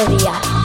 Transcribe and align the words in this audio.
Del 0.00 0.59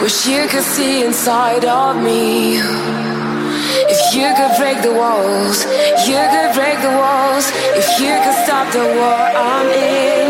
Wish 0.00 0.26
you 0.26 0.48
could 0.48 0.62
see 0.62 1.04
inside 1.04 1.66
of 1.66 2.02
me. 2.02 2.56
If 2.56 4.14
you 4.14 4.32
could 4.38 4.56
break 4.56 4.80
the 4.80 4.92
walls, 4.92 5.66
you 6.08 6.16
could 6.32 6.54
break 6.54 6.80
the 6.80 6.94
walls. 6.96 7.52
If 7.76 8.00
you 8.00 8.14
could 8.24 8.38
stop 8.44 8.72
the 8.72 8.78
war 8.78 9.20
I'm 9.36 9.68
in. 9.68 10.21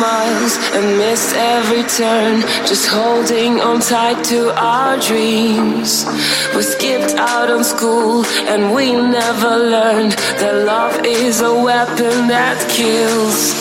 Miles 0.00 0.56
and 0.72 0.96
miss 0.96 1.34
every 1.36 1.82
turn, 1.84 2.40
just 2.64 2.88
holding 2.88 3.60
on 3.60 3.80
tight 3.80 4.24
to 4.24 4.50
our 4.56 4.98
dreams. 4.98 6.06
We 6.56 6.62
skipped 6.62 7.14
out 7.16 7.50
on 7.50 7.62
school 7.62 8.24
and 8.48 8.74
we 8.74 8.92
never 8.92 9.52
learned 9.76 10.12
that 10.40 10.64
love 10.64 11.04
is 11.04 11.42
a 11.42 11.52
weapon 11.52 12.28
that 12.32 12.58
kills. 12.72 13.52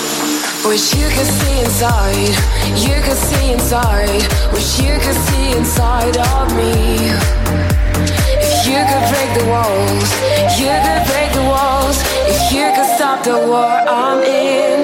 Wish 0.65 0.95
you 0.95 1.07
could 1.15 1.31
see 1.39 1.59
inside, 1.59 2.35
you 2.87 2.95
could 3.03 3.21
see 3.29 3.51
inside. 3.51 4.23
Wish 4.53 4.79
you 4.79 4.95
could 5.03 5.19
see 5.27 5.47
inside 5.59 6.17
of 6.17 6.55
me. 6.55 6.71
If 8.47 8.55
you 8.69 8.79
could 8.89 9.05
break 9.11 9.29
the 9.39 9.45
walls, 9.51 10.09
you 10.59 10.71
could 10.85 11.03
break 11.11 11.29
the 11.35 11.45
walls. 11.51 11.97
If 12.31 12.39
you 12.55 12.65
could 12.75 12.89
stop 12.95 13.23
the 13.23 13.37
war 13.47 13.71
I'm 13.87 14.23
in. 14.23 14.78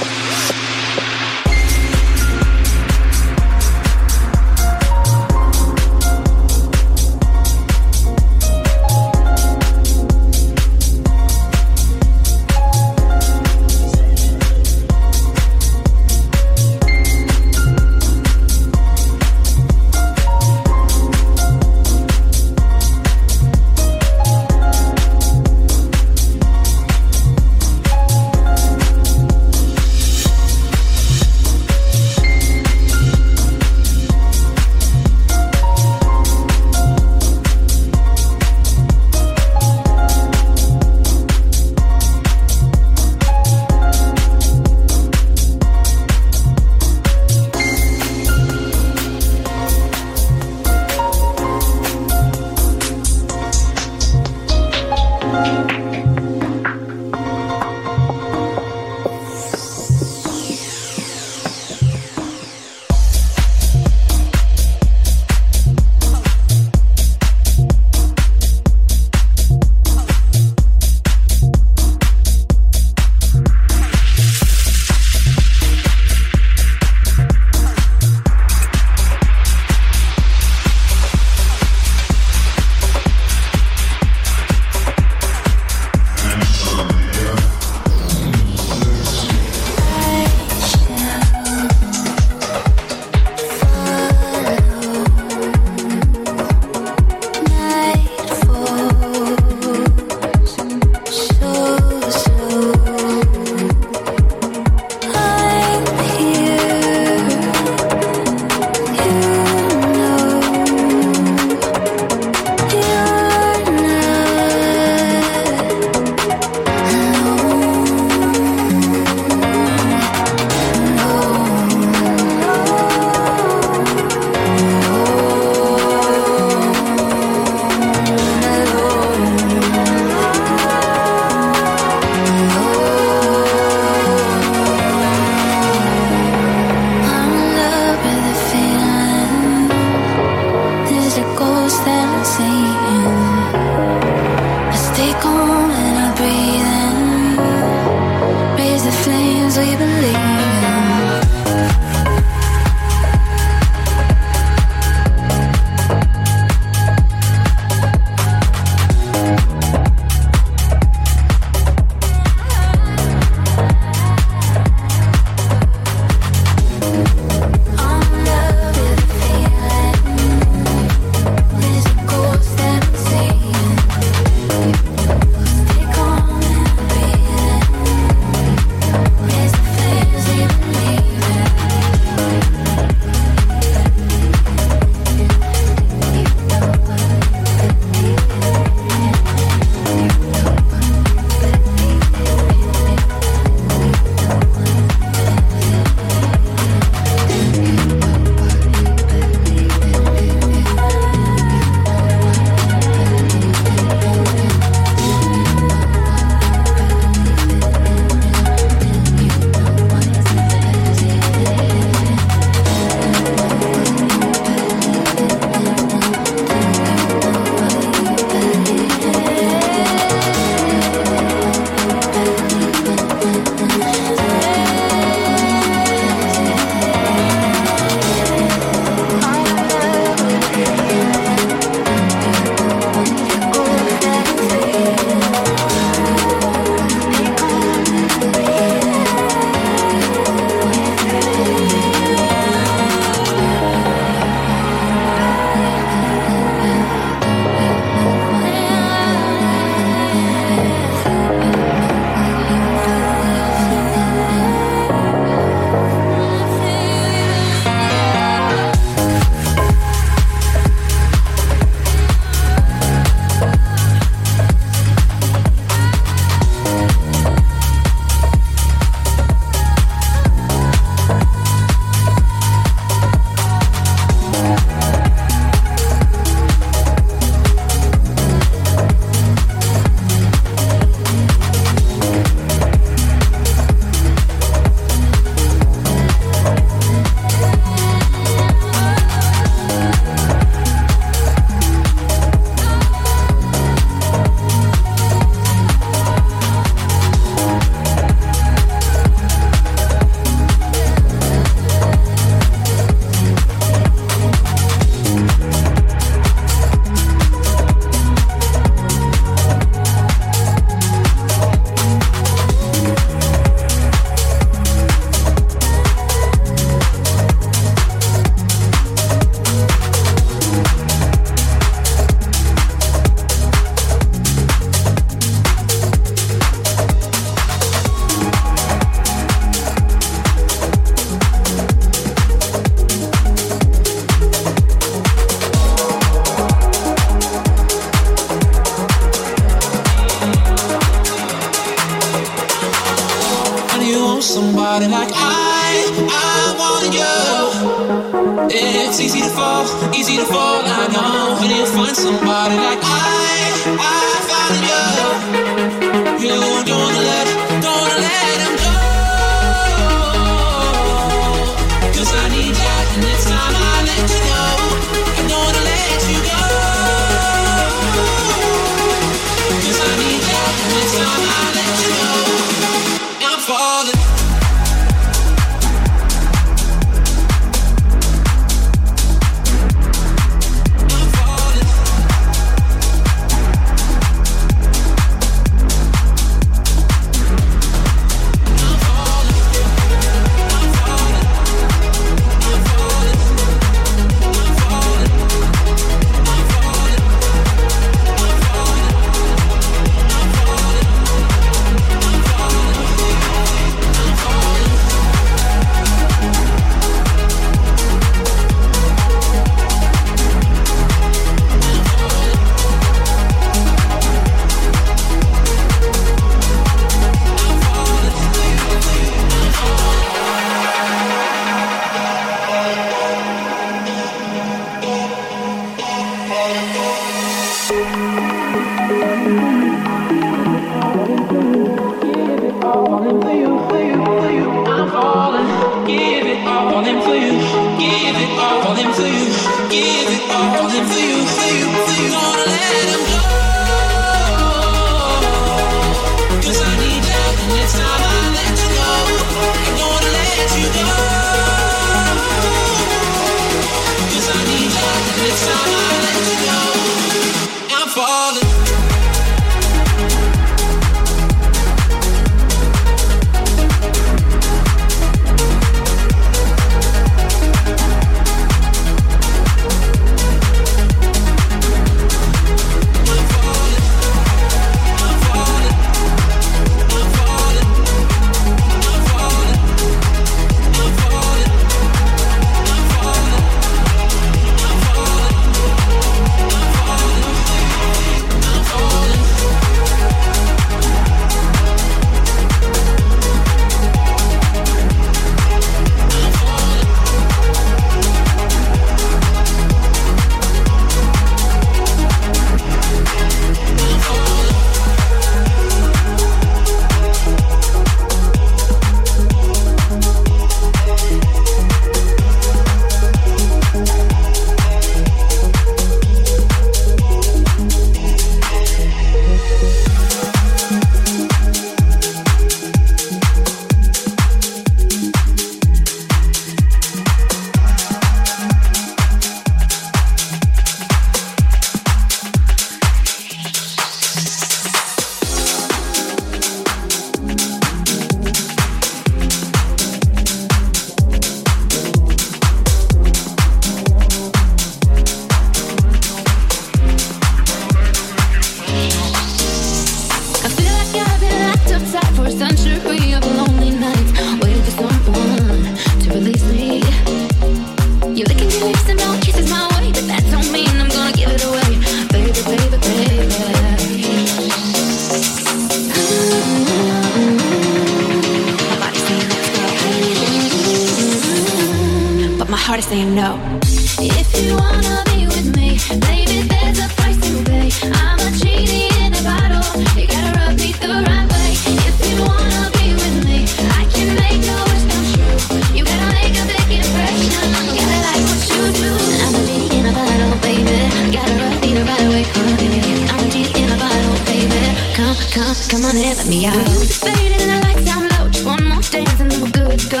come 595.70 595.84
on 595.84 595.96
in, 595.96 596.16
let 596.16 596.26
me 596.28 596.46
out. 596.46 596.56
Music's 596.56 596.98
fading 597.00 597.40
and 597.40 597.50
the 597.50 597.58
lights 597.66 597.84
down 597.84 598.08
low. 598.08 598.28
Just 598.28 598.44
one 598.44 598.62
more 598.68 598.82
dance 598.82 599.20
and 599.20 599.30
then 599.30 599.40
we're 599.40 599.50
good 599.50 599.78
to 599.78 599.88
go. 599.88 600.00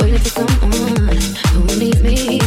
Waiting 0.00 0.20
for 0.20 0.30
someone 0.30 1.20
who 1.52 1.60
needs 1.78 2.02
me. 2.02 2.40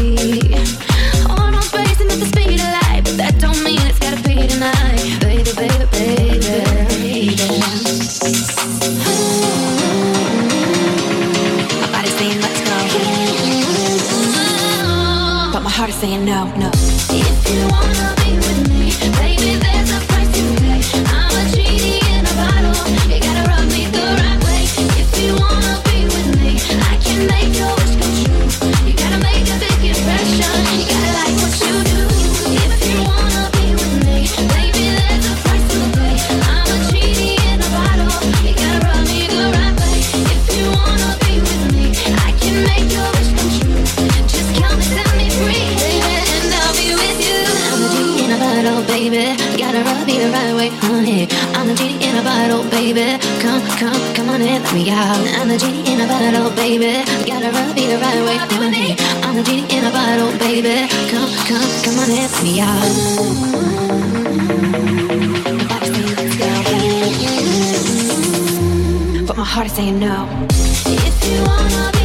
Oh, 1.29 1.35
on 1.39 1.55
our 1.55 1.61
space 1.61 1.99
and 2.01 2.11
at 2.11 2.19
the 2.19 2.25
speed 2.25 2.59
of 2.59 2.69
light, 2.81 3.01
but 3.03 3.15
that 3.17 3.39
don't 3.39 3.61
mean 3.63 3.79
it's 3.87 3.99
gotta 3.99 4.21
be 4.23 4.47
tonight, 4.47 5.19
baby, 5.21 5.51
baby, 5.55 5.85
baby. 5.91 6.39
My 11.81 11.87
body's 11.91 12.15
saying 12.19 12.39
let's 12.41 12.61
go, 12.67 12.75
but 15.53 15.61
my 15.61 15.69
heart 15.69 15.89
is 15.89 15.95
saying 15.95 16.25
no, 16.25 16.45
no. 16.55 16.68
want 54.39 54.51
it, 54.51 54.61
let 54.63 54.73
me 54.73 54.89
out. 54.89 55.17
I'm 55.39 55.47
the 55.47 55.57
genie 55.57 55.91
in 55.91 56.01
a 56.01 56.07
bottle, 56.07 56.49
baby. 56.55 57.03
Gotta 57.25 57.51
run 57.51 57.75
be 57.75 57.87
the 57.87 57.97
right 57.97 58.23
way, 58.25 58.37
doing 58.47 58.73
it. 58.73 59.01
I'm 59.25 59.35
the 59.35 59.43
genie 59.43 59.67
in 59.69 59.85
a 59.85 59.91
bottle, 59.91 60.31
baby. 60.39 60.87
Come, 61.09 61.29
come, 61.47 61.69
come 61.83 61.99
on 61.99 62.09
let 62.09 62.43
me 62.43 62.61
out. 62.61 62.79
But 69.27 69.37
my 69.37 69.45
heart 69.45 69.67
is 69.67 69.73
saying 69.73 69.99
no. 69.99 70.27
If 70.85 71.25
you 71.27 71.43
wanna. 71.43 71.98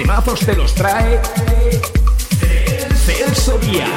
temazos 0.00 0.40
te 0.40 0.56
los 0.56 0.74
trae 0.74 1.20
Celso 3.04 3.58
Díaz. 3.58 3.90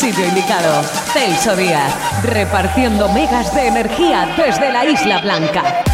Sitio 0.00 0.26
indicado. 0.26 0.82
Celso 1.12 1.54
Díaz, 1.54 1.92
repartiendo 2.22 3.10
megas 3.10 3.54
de 3.54 3.66
energía 3.66 4.34
desde 4.34 4.72
la 4.72 4.86
Isla 4.86 5.20
Blanca. 5.20 5.89